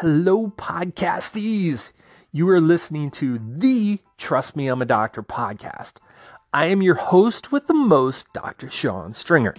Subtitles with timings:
[0.00, 1.88] Hello, podcastees.
[2.30, 5.94] You are listening to the Trust Me, I'm a Doctor podcast.
[6.52, 8.68] I am your host with the most, Dr.
[8.68, 9.54] Sean Stringer.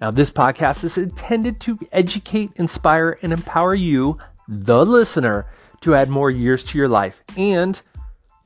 [0.00, 4.18] Now, this podcast is intended to educate, inspire, and empower you,
[4.48, 5.46] the listener,
[5.82, 7.80] to add more years to your life and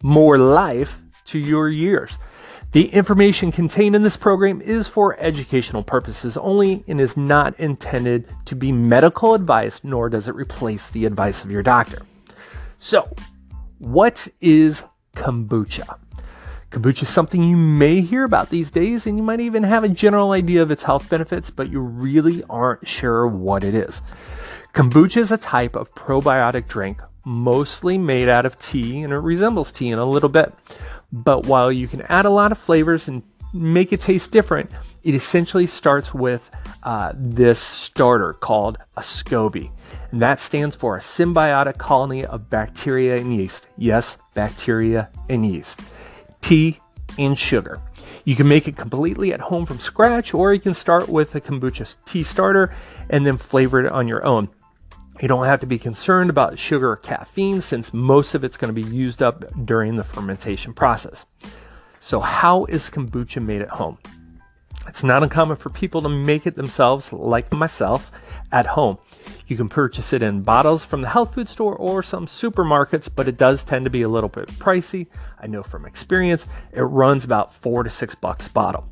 [0.02, 2.18] more life to your years.
[2.73, 8.29] The information contained in this program is for educational purposes only and is not intended
[8.45, 12.02] to be medical advice, nor does it replace the advice of your doctor.
[12.79, 13.12] So,
[13.79, 14.84] what is
[15.16, 15.98] kombucha?
[16.70, 19.88] Kombucha is something you may hear about these days, and you might even have a
[19.88, 24.01] general idea of its health benefits, but you really aren't sure what it is.
[24.74, 29.73] Kombucha is a type of probiotic drink mostly made out of tea, and it resembles
[29.73, 30.55] tea in a little bit.
[31.12, 34.70] But while you can add a lot of flavors and make it taste different,
[35.02, 36.48] it essentially starts with
[36.82, 39.70] uh, this starter called a SCOBY.
[40.12, 43.66] And that stands for a symbiotic colony of bacteria and yeast.
[43.77, 45.80] Yes, bacteria and yeast.
[46.43, 46.79] Tea
[47.18, 47.80] and sugar.
[48.24, 51.40] You can make it completely at home from scratch, or you can start with a
[51.40, 52.74] kombucha tea starter
[53.09, 54.48] and then flavor it on your own.
[55.21, 58.74] You don't have to be concerned about sugar or caffeine since most of it's going
[58.74, 61.26] to be used up during the fermentation process.
[62.01, 63.98] So, how is kombucha made at home?
[64.88, 68.10] It's not uncommon for people to make it themselves, like myself,
[68.50, 68.97] at home.
[69.47, 73.28] You can purchase it in bottles from the health food store or some supermarkets, but
[73.28, 75.06] it does tend to be a little bit pricey.
[75.38, 78.88] I know from experience, it runs about four to six bucks a bottle.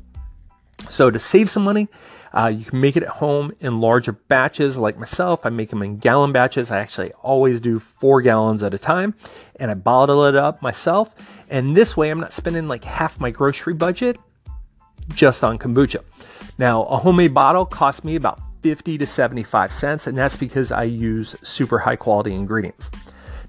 [0.91, 1.87] So, to save some money,
[2.35, 5.45] uh, you can make it at home in larger batches, like myself.
[5.45, 6.69] I make them in gallon batches.
[6.71, 9.15] I actually always do four gallons at a time,
[9.55, 11.09] and I bottle it up myself.
[11.49, 14.17] And this way, I'm not spending like half my grocery budget
[15.15, 16.03] just on kombucha.
[16.57, 20.83] Now, a homemade bottle costs me about 50 to 75 cents, and that's because I
[20.83, 22.91] use super high quality ingredients.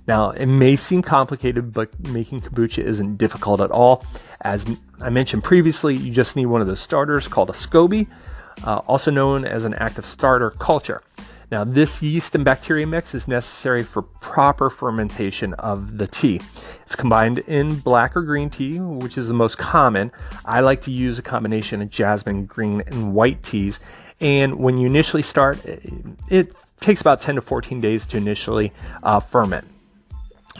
[0.06, 4.04] Now, it may seem complicated, but making kombucha isn't difficult at all.
[4.40, 4.64] As
[5.02, 8.06] I mentioned previously, you just need one of those starters called a SCOBY
[8.64, 11.02] uh, also known as an active starter culture.
[11.50, 16.40] Now, this yeast and bacteria mix is necessary for proper fermentation of the tea.
[16.86, 20.12] It's combined in black or green tea, which is the most common.
[20.44, 23.80] I like to use a combination of jasmine, green, and white teas.
[24.20, 25.58] And when you initially start,
[26.28, 28.72] it, takes about 10 to 14 days to initially
[29.02, 29.68] uh, ferment.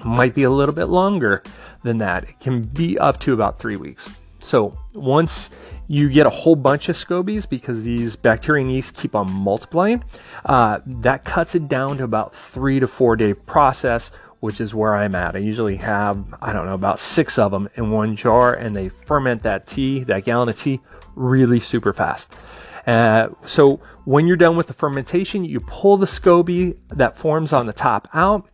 [0.05, 1.43] Might be a little bit longer
[1.83, 2.25] than that.
[2.25, 4.11] It can be up to about three weeks.
[4.51, 5.49] So once
[5.87, 10.03] you get a whole bunch of scobies because these bacteria and yeast keep on multiplying.
[10.45, 14.97] Uh, that cuts it down to about three to four day process, which is where
[14.97, 15.37] I'm at.
[15.37, 18.89] I usually have, I don't know, about six of them in one jar, and they
[18.89, 20.81] ferment that tea, that gallon of tea,
[21.15, 22.33] really super fast.
[22.89, 27.67] Uh, so when you're done with the fermentation, you pull the SCOBY that forms on
[27.67, 28.49] the top out.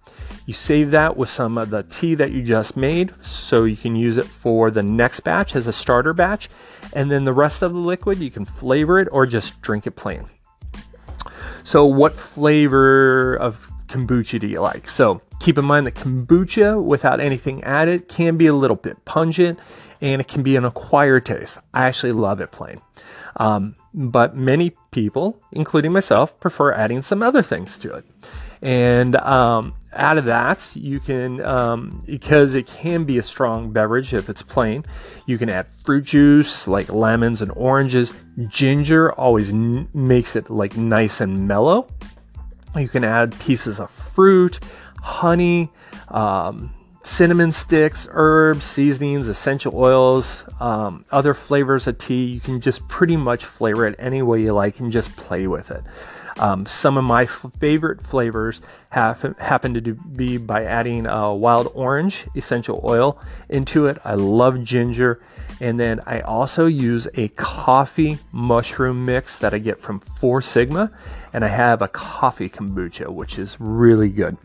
[0.46, 3.96] You save that with some of the tea that you just made so you can
[3.96, 6.48] use it for the next batch as a starter batch.
[6.92, 9.92] And then the rest of the liquid, you can flavor it or just drink it
[9.92, 10.30] plain.
[11.64, 14.88] So, what flavor of kombucha do you like?
[14.88, 19.58] So, keep in mind that kombucha without anything added can be a little bit pungent
[20.00, 21.58] and it can be an acquired taste.
[21.74, 22.80] I actually love it plain.
[23.38, 28.04] Um, but many people, including myself, prefer adding some other things to it.
[28.62, 34.12] And um, out of that, you can, um, because it can be a strong beverage
[34.14, 34.84] if it's plain,
[35.26, 38.12] you can add fruit juice like lemons and oranges.
[38.48, 41.88] Ginger always n- makes it like nice and mellow.
[42.76, 44.60] You can add pieces of fruit,
[45.02, 45.70] honey,
[46.08, 52.24] um, cinnamon sticks, herbs, seasonings, essential oils, um, other flavors of tea.
[52.24, 55.70] You can just pretty much flavor it any way you like and just play with
[55.70, 55.82] it.
[56.38, 58.60] Um, some of my f- favorite flavors
[58.90, 63.98] have, happen to be by adding uh, wild orange essential oil into it.
[64.04, 65.22] I love ginger.
[65.60, 70.92] And then I also use a coffee mushroom mix that I get from Four Sigma.
[71.32, 74.36] And I have a coffee kombucha, which is really good.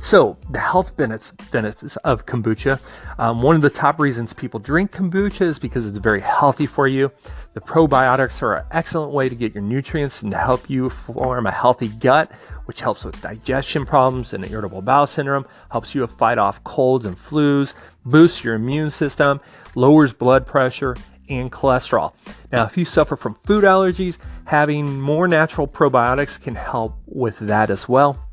[0.00, 2.80] So, the health benefits, of kombucha.
[3.18, 6.88] Um, one of the top reasons people drink kombucha is because it's very healthy for
[6.88, 7.10] you.
[7.54, 11.46] The probiotics are an excellent way to get your nutrients and to help you form
[11.46, 12.32] a healthy gut,
[12.64, 17.18] which helps with digestion problems and irritable bowel syndrome, helps you fight off colds and
[17.18, 17.74] flus,
[18.06, 19.40] boosts your immune system,
[19.74, 20.96] lowers blood pressure,
[21.28, 22.14] and cholesterol.
[22.50, 27.70] Now, if you suffer from food allergies, having more natural probiotics can help with that
[27.70, 28.31] as well.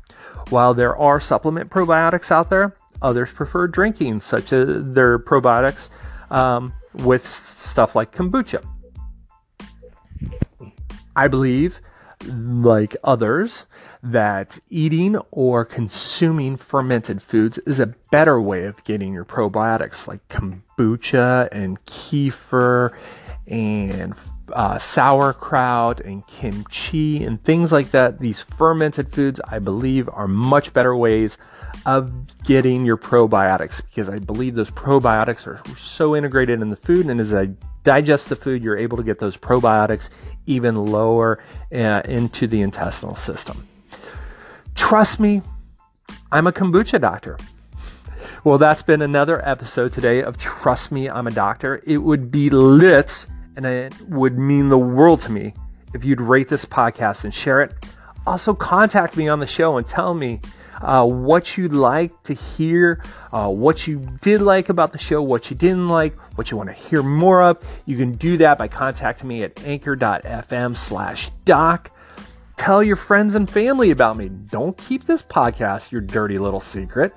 [0.50, 5.88] While there are supplement probiotics out there, others prefer drinking, such as their probiotics
[6.30, 8.64] um, with stuff like kombucha.
[11.14, 11.80] I believe,
[12.26, 13.64] like others,
[14.02, 20.26] that eating or consuming fermented foods is a better way of getting your probiotics, like
[20.28, 22.92] kombucha and kefir
[23.46, 24.14] and
[24.52, 28.18] uh, sauerkraut and kimchi and things like that.
[28.18, 31.38] These fermented foods, I believe, are much better ways
[31.86, 37.06] of getting your probiotics because I believe those probiotics are so integrated in the food.
[37.06, 37.48] And as I
[37.84, 40.08] digest the food, you're able to get those probiotics
[40.46, 41.42] even lower
[41.72, 43.66] uh, into the intestinal system.
[44.74, 45.42] Trust me,
[46.32, 47.38] I'm a kombucha doctor.
[48.44, 51.82] Well, that's been another episode today of Trust Me, I'm a Doctor.
[51.86, 53.26] It would be lit
[53.64, 55.54] and it would mean the world to me
[55.92, 57.74] if you'd rate this podcast and share it.
[58.26, 60.40] Also, contact me on the show and tell me
[60.80, 63.02] uh, what you'd like to hear,
[63.32, 66.70] uh, what you did like about the show, what you didn't like, what you want
[66.70, 67.58] to hear more of.
[67.84, 71.90] You can do that by contacting me at anchor.fm slash doc.
[72.56, 74.28] Tell your friends and family about me.
[74.28, 77.12] Don't keep this podcast your dirty little secret.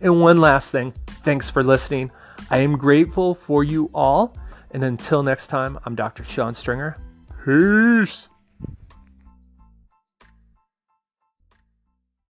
[0.00, 0.92] And one last thing
[1.24, 2.10] thanks for listening.
[2.50, 4.36] I am grateful for you all.
[4.70, 6.24] And until next time, I'm Dr.
[6.24, 6.98] Sean Stringer.
[7.44, 8.28] Peace.